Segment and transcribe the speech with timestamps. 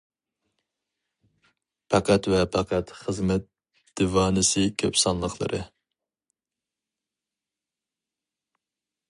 [1.95, 3.45] پەقەت ۋە پەقەت خىزمەت
[4.01, 5.61] دىۋانىسى كۆپ سانلىقلىرى.